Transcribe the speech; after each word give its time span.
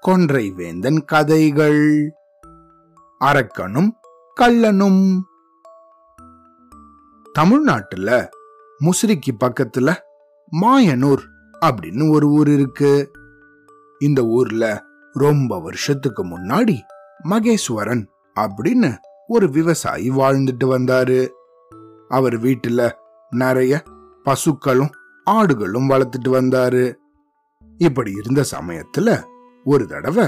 கொன்றை 0.00 0.50
வேந்தன் 0.50 1.04
கதைகள். 1.04 2.12
அரக்கனும் 3.18 3.90
கள்ளனும். 4.40 5.20
தமிழ்நாட்டுல 7.32 8.28
முசிறிக்கு 8.80 9.32
பக்கத்துல 9.44 9.96
மாயனூர் 10.60 11.22
அப்படின்னு 11.60 12.10
ஒரு 12.10 12.28
ஊர் 12.28 12.48
இருக்கு. 12.48 13.10
இந்த 13.98 14.22
ஊர்ல 14.22 14.84
ரொம்ப 15.12 15.60
வருஷத்துக்கு 15.60 16.26
முன்னாடி 16.26 16.78
மகேஸ்வரன் 17.24 18.06
அப்படின்னு 18.40 18.96
ஒரு 19.26 19.50
விவசாயி 19.50 20.10
வாழ்ந்துட்டு 20.10 20.64
வந்தாரு. 20.64 21.28
அவர் 22.08 22.40
வீட்டுல 22.40 22.90
நிறைய 23.30 23.82
பசுக்களும் 24.24 24.90
ஆடுகளும் 25.30 25.90
வளர்த்துட்டு 25.90 26.28
வந்தாரு. 26.28 26.94
இப்படி 27.82 28.12
இருந்த 28.12 28.44
சமயத்துல 28.50 29.22
ஒரு 29.64 29.86
தடவை 29.86 30.26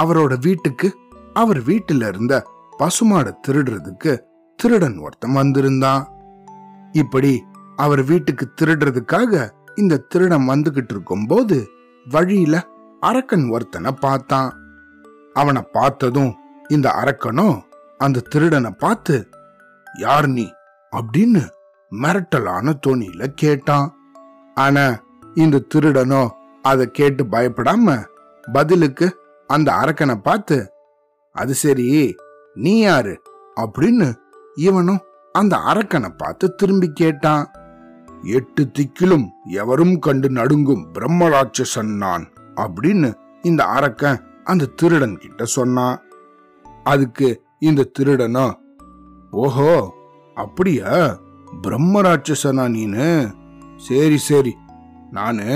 அவரோட 0.00 0.40
வீட்டுக்கு 0.40 0.96
அவர் 1.32 1.60
வீட்டுல 1.62 2.08
இருந்த 2.08 2.34
பசுமாடை 2.78 3.32
திருடுறதுக்கு 3.48 4.12
திருடன் 4.56 4.98
ஒருத்தன் 4.98 5.32
வந்திருந்தான். 5.32 6.08
இப்படி 6.92 7.44
அவர் 7.76 8.02
வீட்டுக்கு 8.04 8.48
திருடுறதுக்காக 8.60 9.50
இந்த 9.74 9.96
திருடன் 9.96 10.48
வந்துகிட்டு 10.48 10.90
இருக்கும்போது 10.90 11.68
வழியில 12.08 12.66
அரக்கன் 13.00 13.48
ஒருத்தனை 13.48 13.92
பார்த்தான். 13.92 14.52
அவனை 15.32 15.62
பார்த்ததும் 15.72 16.34
இந்த 16.68 16.88
அரக்கனும் 17.02 17.60
அந்த 17.98 18.22
திருடனை 18.28 18.70
பார்த்து 18.70 19.28
யார் 19.98 20.26
நீ? 20.26 20.52
அப்படின்னு 20.92 21.48
மிரட்டலான 21.92 22.72
தோணியில 22.86 23.26
கேட்டான். 23.26 23.94
ஆனா 24.54 25.02
இந்த 25.34 25.64
திருடனோ 25.74 26.28
அதை 26.64 26.84
கேட்டு 26.90 27.22
பயப்படாம 27.24 27.94
பதிலுக்கு 28.52 29.06
அந்த 29.50 29.68
அரக்கனை 29.82 30.14
பார்த்து 30.14 30.56
அது 31.34 31.54
சரி 31.54 31.86
நீ 32.54 32.78
யாரு? 32.78 33.14
அப்படின்னு 33.60 34.08
இவனும் 34.54 35.00
அந்த 35.32 35.54
அரக்கனை 35.56 36.10
பார்த்து 36.16 36.54
திரும்பி 36.54 36.88
கேட்டான். 36.92 37.44
எட்டு 38.22 38.62
திக்கிலும் 38.78 39.26
எவரும் 39.52 39.98
கண்டு 39.98 40.28
நடுங்கும் 40.30 40.84
பிரம்மராட்சசன் 40.92 41.92
நான் 41.96 42.24
அப்படின்னு 42.56 43.08
இந்த 43.42 43.62
அரக்கன் 43.64 44.20
அந்த 44.44 44.72
திருடன் 44.76 45.16
கிட்ட 45.18 45.44
சொன்னான். 45.44 45.98
அதுக்கு 46.84 47.28
இந்த 47.58 47.90
திருடனோ 47.98 48.46
ஓஹோ 49.30 49.72
அப்படியா? 50.36 50.90
பிரம்மராட்சசனா 51.62 52.66
நீனு? 52.76 53.08
சரி 53.76 54.18
சரி 54.18 54.52
நானு 55.10 55.48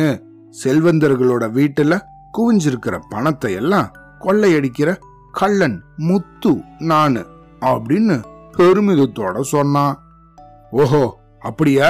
செல்வந்தர்களோட 0.62 1.44
வீட்டுல 1.58 1.94
குவிஞ்சிருக்கிற 2.38 2.96
பணத்தை 3.12 3.52
எல்லாம் 3.60 3.92
கொள்ளையடிக்கிற 4.24 4.90
கள்ளன் 5.38 5.78
முத்து 6.08 6.52
நானு 6.90 7.22
அப்படின்னு 7.70 8.16
பெருமிதத்தோட 8.56 9.40
சொன்னான். 9.54 9.96
ஓஹோ 10.82 11.02
அப்படியா? 11.48 11.88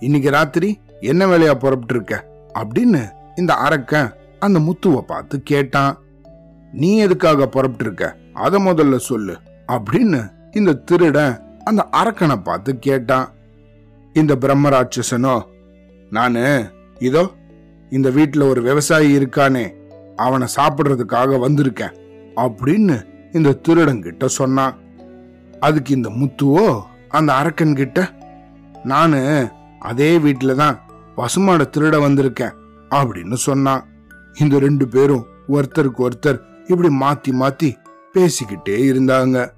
இன்னைக்கு 0.00 0.30
ராத்திரி 0.30 0.68
என்ன 1.10 1.22
வேலையா 1.26 1.54
புறப்பட்டு 1.62 1.94
இருக்க 1.94 2.14
அப்படின்னு 2.60 3.02
இந்த 3.36 3.52
அரக்கன் 3.66 4.10
அந்த 4.44 4.58
முத்துவை 4.66 5.00
பார்த்து 5.12 5.36
கேட்டான். 5.50 5.94
நீ 6.72 6.90
எதுக்காக 7.06 7.48
புறப்பட்டு 7.54 7.84
இருக்க 7.86 8.06
அத 8.44 8.58
முதல்ல 8.58 8.96
சொல்லு 9.10 9.34
அப்படின்னு 9.76 10.20
இந்த 10.58 10.78
திருடன் 10.88 11.34
அந்த 11.68 11.82
அரக்கனை 12.00 12.36
பார்த்து 12.42 12.70
கேட்டான். 12.86 13.26
இந்த 14.14 14.34
பிரம்மராட்சசனோ 14.42 15.36
நானு 16.10 16.44
இதோ 17.08 17.24
இந்த 17.90 18.10
வீட்டுல 18.10 18.48
ஒரு 18.48 18.60
விவசாயி 18.62 19.18
இருக்கானே 19.18 19.66
அவனை 20.16 20.46
சாப்பிடுறதுக்காக 20.56 21.38
வந்திருக்கேன் 21.46 21.96
அப்படின்னு 22.36 22.96
இந்த 23.32 23.58
திருடங்கிட்ட 23.68 24.24
சொன்னான். 24.24 24.74
அதுக்கு 25.60 25.94
இந்த 25.94 26.10
முத்துவோ 26.10 26.80
அந்த 27.08 27.32
அரக்கன்கிட்ட 27.32 28.00
நான் 28.84 29.10
நானு 29.10 29.48
அதே 29.80 30.18
வீட்டில் 30.18 30.54
தான் 30.54 30.76
பசுமாடை 31.16 31.64
திருட 31.76 31.96
வந்திருக்கேன் 32.06 32.54
அப்படின்னு 32.90 33.34
சொன்னான். 33.34 33.82
இந்த 34.34 34.58
ரெண்டு 34.58 34.88
பேரும் 34.88 35.26
ஒருத்தருக்கு 35.48 36.00
ஒருத்தர் 36.08 36.38
இப்படி 36.66 36.88
மாத்தி 37.00 37.30
மாத்தி 37.42 37.70
பேசிக்கிட்டே 38.14 38.76
இருந்தாங்க. 38.92 39.50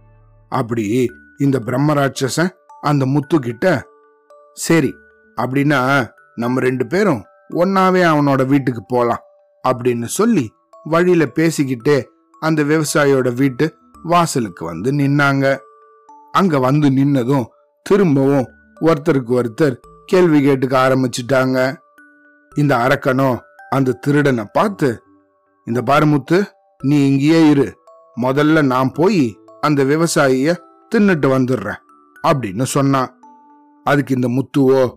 அப்படி 0.49 1.11
இந்த 1.39 1.59
பிரம்மராட்சசன் 1.67 2.53
அந்த 2.81 3.07
முத்து 3.07 3.39
கிட்ட 3.39 3.67
சரி 4.53 4.95
அப்படின்னா 5.37 5.81
நம்ம 6.35 6.61
ரெண்டு 6.61 6.87
பேரும் 6.87 7.23
ஒன்னாவே 7.55 8.03
அவனோட 8.13 8.47
வீட்டுக்கு 8.47 8.83
போலாம் 8.87 9.23
அப்படின்னு 9.69 10.05
சொல்லி 10.05 10.53
வழியில 10.85 11.25
பேசிக்கிட்டே 11.35 12.05
அந்த 12.41 12.63
விவசாயியோட 12.63 13.35
வீட்டு 13.35 13.75
வாசலுக்கு 14.03 14.65
வந்து 14.65 14.93
நின்னாங்க. 14.93 15.59
அங்க 16.33 16.59
வந்து 16.59 16.91
நின்னதும் 16.91 17.45
திரும்பவும் 17.83 18.49
ஒருத்தருக்கு 18.81 19.33
ஒருத்தர் 19.41 19.77
கேள்வி 20.07 20.47
கேட்டுக்க 20.47 20.75
ஆரம்பிச்சிட்டாங்க. 20.87 21.77
இந்த 22.57 22.77
அரக்கனோ 22.77 23.41
அந்த 23.71 23.93
திருடனை 23.93 24.45
பார்த்து 24.53 25.03
இந்த 25.67 25.81
பாருமுத்து 25.87 26.45
நீ 26.83 27.09
இங்கேயே 27.09 27.49
இரு. 27.49 27.79
முதல்ல 28.21 28.63
நான் 28.63 28.91
போய் 28.93 29.39
அந்த 29.61 29.85
விவசாயிய 29.85 30.57
தின்னுட்டு 30.95 31.29
வந்துடுறேன் 31.37 31.81
அப்படின்னு 32.29 32.63
சொன்னான். 32.63 33.21
அதுக்கு 33.85 34.15
இந்த 34.15 34.29
முத்துவோ 34.29 34.95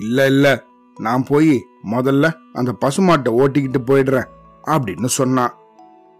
இல்ல 0.00 0.26
இல்ல 0.26 0.64
நான் 1.00 1.24
போய் 1.28 1.64
முதல்ல 1.90 2.32
அந்த 2.52 2.76
பசுமாட்டை 2.80 3.42
ஓட்டிக்கிட்டு 3.42 3.74
போயிடுறேன் 3.86 4.24
அப்படின்னு 4.66 5.04
சொன்னான் 5.04 5.54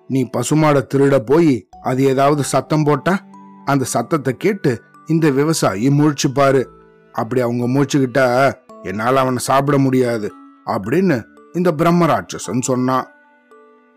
நீ 0.09 0.29
பசுமாடை 0.37 0.87
திருட 0.95 1.19
போய் 1.19 1.69
அது 1.83 2.05
ஏதாவது 2.05 2.45
சத்தம் 2.45 2.85
போட்டா? 2.85 3.25
அந்த 3.65 3.85
சத்தத்தை 3.85 4.37
கேட்டு 4.37 4.83
இந்த 5.07 5.31
விவசாயி 5.31 5.89
முழிச்சு 5.89 6.65
அப்படி 7.13 7.41
அவங்க 7.41 7.67
மூச்சுக்கிட்டா 7.67 8.53
என்னால் 8.83 9.17
அவனை 9.17 9.39
சாப்பிட 9.39 9.79
முடியாது 9.79 10.33
அப்படின்னு 10.67 11.25
இந்த 11.53 11.73
பிரம்மராட்சசன் 11.73 12.61
சொன்னான் 12.61 13.07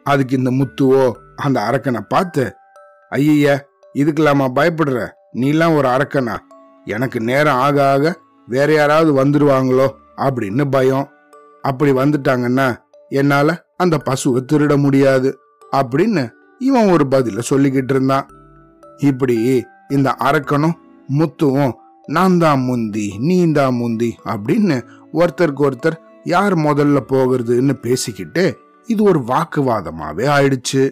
அதுக்கு 0.03 0.37
இந்த 0.37 0.51
முத்துவோ 0.51 1.11
அந்த 1.35 1.59
அரக்கனை 1.59 1.99
பார்த்து 1.99 2.55
ஐய 3.09 3.67
இதுக்கெல்லாமா 3.93 4.47
பயப்படுற? 4.55 5.09
நீலாம் 5.33 5.75
ஒரு 5.75 5.87
அரக்கனா. 5.87 6.37
எனக்கு 6.85 7.19
நேரம் 7.19 7.55
ஆக 7.55 7.91
ஆக 7.91 8.19
வேற 8.47 8.73
யாராவது 8.73 9.25
வந்துருவாங்களோ? 9.25 9.91
அப்படின்னு 10.17 10.65
பயம். 10.69 11.09
அப்படி 11.69 11.91
வந்துட்டாங்கன்னா 12.01 12.67
என்னால 13.19 13.55
அந்த 13.83 13.95
பசுவை 14.07 14.41
திருட 14.51 14.73
முடியாது 14.85 15.29
அப்படின்னு 15.71 16.23
இவன் 16.61 16.91
ஒரு 16.93 17.05
பதில 17.13 17.41
சொல்லிக்கிட்டு 17.49 17.93
இருந்தான். 17.95 18.25
இப்படி 19.09 19.35
இந்த 19.95 20.09
அரக்கனும் 20.27 20.75
முத்துவும் 21.19 21.73
நான் 22.15 22.37
தான் 22.43 22.61
முந்தி 22.67 23.05
நீ 23.27 23.37
தான் 23.57 23.75
முந்தி 23.79 24.09
அப்படின்னு 24.33 24.77
ஒருத்தருக்கு 25.19 25.65
ஒருத்தர் 25.67 25.97
யார் 26.33 26.55
முதல்ல 26.65 26.99
போகிறதுன்னு 27.11 27.73
பேசிக்கிட்டு 27.85 28.43
இது 28.87 29.01
ஒரு 29.11 29.19
வாக்குவாதமாவே 29.31 30.25
ஆயிடுச்சு. 30.35 30.83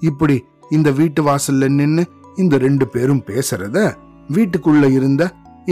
இப்படி 0.00 0.36
இந்த 0.76 0.88
வீட்டு 1.00 1.20
வாசல்ல 1.28 1.68
நின்னு 1.78 2.02
இந்த 2.36 2.54
ரெண்டு 2.66 2.86
பேரும் 2.94 3.22
பேசுறத 3.26 3.78
வீட்டுக்குள்ள 4.36 4.84
இருந்த 4.98 5.22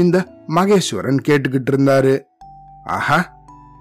இந்த 0.03 0.17
மகேஸ்வரன் 0.57 1.21
கேட்டுக்கிட்டு 1.29 1.71
இருந்தாரு. 1.73 2.15
ஆஹா 2.97 3.19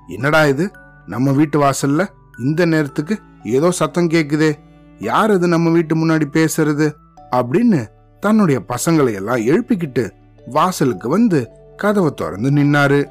என்னடா 0.08 0.46
இது? 0.46 0.72
நம்ம 1.06 1.31
வீட்டு 1.31 1.62
வாசல்ல 1.62 2.06
இந்த 2.40 2.66
நேரத்துக்கு 2.66 3.19
ஏதோ 3.44 3.72
சத்தம் 3.72 4.09
கேக்குதே. 4.09 4.53
யார் 5.00 5.31
அது 5.31 5.47
நம்ம 5.47 5.69
வீட்டு 5.69 5.96
முன்னாடி 5.96 6.24
பேசுறது? 6.34 6.91
அப்படின்னு 7.31 7.86
தன்னுடைய 8.19 8.63
பசங்களை 8.68 9.13
எல்லாம் 9.13 9.38
எழுப்பிக்கிட்டு 9.38 10.09
வாசலுக்கு 10.46 11.09
வந்து 11.09 11.50
கதவை 11.75 12.13
திறந்து 12.13 12.52
நின்னாரு. 12.52 13.06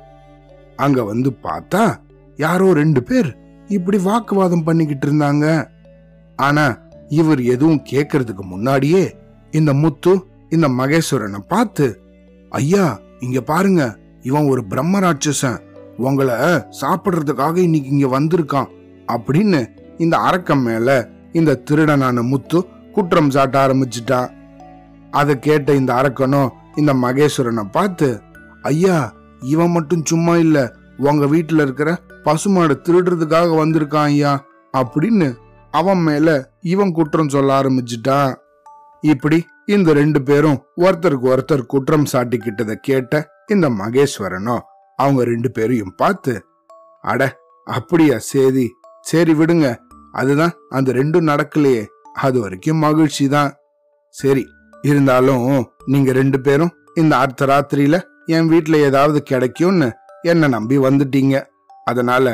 அங்க 0.76 1.04
வந்து 1.04 1.37
பார்த்தா 1.43 1.96
யாரோ 2.37 2.72
ரெண்டு 2.72 3.02
பேர் 3.02 3.37
இப்படி 3.69 3.99
வாக்குவாதம் 3.99 4.64
பண்ணிக்கிட்டு 4.64 5.11
இருந்தாங்க. 5.11 5.69
ஆனா 6.37 6.78
இவர் 7.08 7.43
எதுவும் 7.43 7.84
கேட்கறதுக்கு 7.90 8.40
முன்னாடியே 8.40 9.17
இந்த 9.50 9.75
முத்து 9.75 10.25
இந்த 10.49 10.69
மகேஸ்வரனை 10.69 11.38
பார்த்து 11.49 12.00
ஐயா 12.49 13.00
இங்க 13.20 13.40
பாருங்க 13.40 13.99
இவன் 14.22 14.49
ஒரு 14.49 14.64
பிரம்மராட்சசன் 14.69 15.61
உங்களை 16.02 16.37
சாப்பிடுறதுக்காக 16.81 17.56
இன்னைக்கு 17.56 17.88
இங்க 17.88 18.08
வந்திருக்கான் 18.08 18.70
அப்படின்னு 19.08 19.60
இந்த 19.99 20.16
அரக்கம் 20.19 20.62
மேல 20.62 20.88
இந்த 21.32 21.60
திருடனான 21.70 22.22
முத்து 22.22 22.58
குற்றம் 22.93 23.31
சாட்ட 23.31 23.56
ஆரம்பிச்சிட்டான் 23.58 24.31
அதை 25.10 25.38
கேட்ட 25.38 25.75
இந்த 25.75 25.93
அரக்கனும் 25.94 26.50
இந்த 26.76 26.93
மகேஸ்வரனை 26.94 27.70
பார்த்து 27.70 28.08
ஐயா 28.62 28.96
இவன் 29.46 29.70
மட்டும் 29.70 30.04
சும்மா 30.04 30.37
இல்ல. 30.37 30.58
உங்க 31.02 31.26
வீட்டுல 31.26 31.60
இருக்கிற 31.60 31.90
பசுமாடு 32.25 32.75
திருடுறதுக்காக 32.87 33.56
வந்திருக்கான் 33.56 34.08
ஐயா 34.08 34.32
அப்படின்னு 34.75 35.28
அவன் 35.75 35.98
மேல 35.98 36.28
இவன் 36.64 36.93
குற்றம் 36.93 37.28
சொல்ல 37.28 37.60
ஆரம்பிச்சிட்டான் 37.60 38.32
இப்படி 39.02 39.38
இந்த 39.66 39.93
ரெண்டு 39.93 40.22
பேரும் 40.22 40.58
ஒருத்தருக்கு 40.76 41.26
ஒருத்தர் 41.28 41.66
குற்றம் 41.66 42.06
சாட்டிக்கிட்டதை 42.12 42.75
கேட்ட 42.81 43.14
இந்த 43.48 43.69
மகேஸ்வரனும் 43.78 44.62
அவங்க 44.97 45.25
ரெண்டு 45.25 45.50
பேரையும் 45.50 45.94
பார்த்து 45.97 46.44
அட 47.03 47.39
அப்படியா 47.65 48.19
சேதி 48.19 48.67
சரி 49.00 49.33
விடுங்க. 49.33 49.77
அதுதான் 50.12 50.53
அந்த 50.69 50.93
ரெண்டும் 50.93 51.29
நடக்கலையே. 51.31 51.87
அது 52.15 52.41
வரைக்கும் 52.41 52.77
மகிழ்ச்சி 52.77 53.29
தான். 53.29 53.53
சரி 54.09 54.47
இருந்தாலும் 54.83 55.67
நீங்க 55.87 56.12
ரெண்டு 56.12 56.41
பேரும் 56.41 56.73
இந்த 56.94 57.17
அர்த்த 57.17 57.47
ராத்திரியில 57.47 58.03
என் 58.27 58.50
வீட்டுல 58.50 58.75
ஏதாவது 58.75 59.23
கிடைக்கும்னு 59.23 59.93
என்ன 60.23 60.49
நம்பி 60.49 60.79
வந்துட்டீங்க? 60.79 61.44
அதனால 61.85 62.27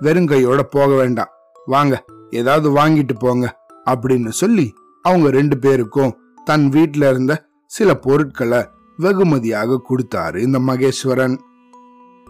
வெறுங்கையோட 0.00 0.60
போக 0.60 0.86
வேண்டாம். 0.86 1.30
வாங்க 1.66 2.04
ஏதாவது 2.30 2.68
வாங்கிட்டு 2.76 3.14
போங்க. 3.18 3.46
அப்படின்னு 3.90 4.28
சொல்லி 4.28 4.72
அவங்க 5.02 5.30
ரெண்டு 5.30 5.58
பேருக்கும் 5.58 6.16
தன் 6.44 6.68
வீட்டில 6.68 7.10
இருந்த 7.10 7.46
சில 7.66 7.94
பொருட்களை 7.94 8.68
வெகுமதியாக 8.96 9.80
கொடுத்தாரு 9.88 10.36
இந்த 10.36 10.58
மகேஸ்வரன். 10.58 11.36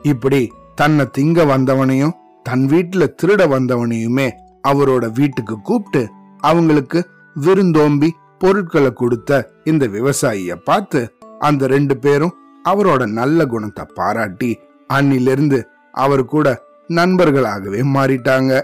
இப்படி 0.03 0.53
தன்னை 0.75 1.07
திங்க 1.19 1.47
வந்தவனையும் 1.47 2.17
தன் 2.43 2.67
வீட்டுல 2.67 3.07
திருட 3.23 3.43
வந்தவனையுமே 3.49 4.31
அவரோட 4.69 5.13
வீட்டுக்கு 5.13 5.61
கூப்பிட்டு 5.61 6.11
அவங்களுக்கு 6.39 7.11
விருந்தோம்பி 7.35 8.11
பொருட்களை 8.39 8.93
கொடுத்த 8.93 9.51
இந்த 9.65 9.87
விவசாயிய 9.87 10.55
பார்த்து 10.65 11.15
அந்த 11.39 11.67
ரெண்டு 11.67 11.97
பேரும் 11.97 12.37
அவரோட 12.69 13.07
நல்ல 13.07 13.47
குணத்தை 13.47 13.85
பாராட்டி 13.95 14.59
அன்னிலிருந்து 14.95 15.63
அவர் 15.93 16.25
கூட 16.25 16.63
நண்பர்களாகவே 16.89 17.81
மாறிட்டாங்க. 17.95 18.63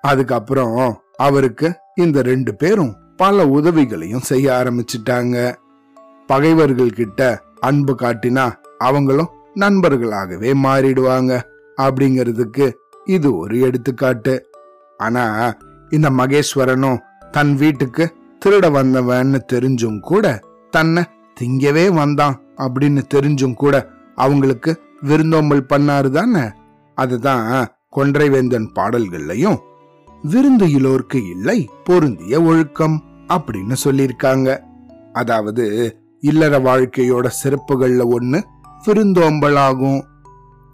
அதுக்கப்புறம் 0.00 1.00
அவருக்கு 1.16 1.74
இந்த 1.94 2.22
ரெண்டு 2.22 2.54
பேரும் 2.54 2.96
பல 3.16 3.46
உதவிகளையும் 3.46 4.20
செய்ய 4.20 4.52
ஆரம்பிச்சிட்டாங்க. 4.52 5.54
பகைவர்கள் 6.26 6.90
கிட்ட 6.90 7.42
அன்பு 7.60 7.94
காட்டினா 8.02 8.52
அவங்களும் 8.78 9.30
நண்பர்களாகவே 9.54 10.50
மாறிடுவாங்க 10.62 11.40
அப்படிங்கிறதுக்கு 11.80 12.72
இது 13.04 13.36
ஒரு 13.36 13.60
எடுத்துக்காட்டு. 13.60 14.34
ஆனா 14.98 15.54
இந்த 15.90 16.10
மகேஸ்வரனும் 16.10 16.98
தன் 17.30 17.54
வீட்டுக்கு 17.54 18.14
திருட 18.44 18.66
வந்தவன்னு 18.78 19.38
தெரிஞ்சும் 19.52 20.00
கூட 20.00 20.40
தன்னை 20.70 21.02
திங்கவே 21.40 21.94
வந்தான் 21.94 22.42
அப்படின்னு 22.56 23.02
தெரிஞ்சும் 23.14 23.54
கூட 23.54 23.88
அவங்களுக்கு 24.14 24.80
விருந்தோம்பல் 25.02 25.66
பண்ணாரு 25.68 26.10
தானே? 26.10 26.50
அதுதான் 26.94 27.66
கொன்றைவேந்தன் 27.96 28.68
பாடல்கள்லயும் 28.74 29.58
விருந்துயிலோர்க்கு 30.30 31.30
இல்லை 31.30 31.68
பொருந்திய 31.84 32.42
ஒழுக்கம் 32.42 33.02
அப்படின்னு 33.28 33.76
சொல்லியிருக்காங்க. 33.84 34.58
அதாவது 35.12 35.64
இல்லற 36.20 36.58
வாழ்க்கையோட 36.58 37.26
சிறப்புகள்ல 37.42 38.02
ஒண்ணு 38.18 38.40
விருந்தோம்பலாகும். 38.86 40.02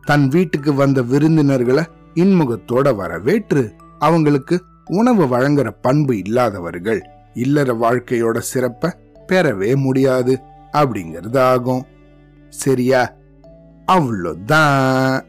தன் 0.05 0.29
வீட்டுக்கு 0.29 0.75
வந்த 0.75 1.03
விருந்தினர்களை 1.03 1.85
இன்முகத்தோட 2.15 2.95
வரவேற்று 2.95 3.73
அவங்களுக்கு 3.99 4.63
உணவு 4.85 5.27
வழங்குற 5.27 5.77
பண்பு 5.83 6.19
இல்லாதவர்கள் 6.19 7.03
இல்லற 7.35 7.75
வாழ்க்கையோட 7.75 8.41
சிறப்ப 8.55 8.93
பெறவே 9.29 9.77
முடியாது. 9.77 10.41
அப்படிங்கிறது 10.73 11.39
ஆகும். 11.39 11.85
சரியா? 12.49 13.13
அவ்வளோதான். 13.87 15.23